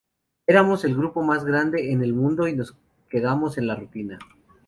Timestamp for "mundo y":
2.15-2.55